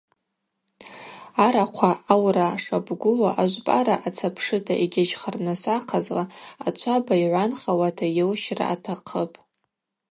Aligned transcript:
Арахъва 1.45 1.91
аура 2.13 2.47
шабгула 2.63 3.31
ажвпӏара 3.41 3.95
ацапшыта 4.07 4.73
йгьажьхарныс 4.83 5.63
ахъазла 5.75 6.23
ачваба 6.67 7.13
йгӏванхауата 7.23 8.05
йылщра 8.15 8.65
атахъыпӏ. 8.73 9.37